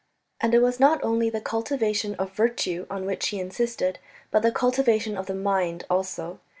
[0.39, 3.99] And it was not only the cultivation of virtue on which he insisted,
[4.31, 6.39] but the cultivation of the mind also.